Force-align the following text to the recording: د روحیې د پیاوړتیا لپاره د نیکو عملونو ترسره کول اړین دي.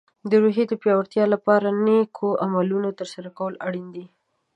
د 0.29 0.31
روحیې 0.43 0.65
د 0.69 0.73
پیاوړتیا 0.81 1.25
لپاره 1.33 1.67
د 1.69 1.77
نیکو 1.87 2.29
عملونو 2.45 2.89
ترسره 2.99 3.29
کول 3.37 3.53
اړین 3.67 3.87
دي. 3.95 4.05